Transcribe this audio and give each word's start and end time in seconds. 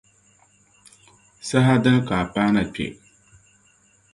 Saha 1.47 1.73
dini 1.83 2.01
ka 2.07 2.15
a 2.23 2.31
paana 2.33 2.61
kpe? 2.73 2.85